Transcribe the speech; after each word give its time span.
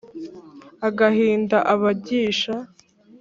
agahinda 0.87 1.57
abagisha 1.73 2.53